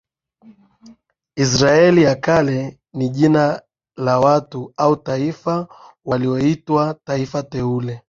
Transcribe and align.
Israeli 1.43 2.03
ya 2.03 2.15
Kale 2.15 2.79
ni 2.97 3.09
jina 3.09 3.61
la 3.97 4.19
watu 4.19 4.73
au 4.77 4.95
taifa 4.95 5.67
walioitwa 6.05 6.93
taifa 7.05 7.43
teule 7.43 7.99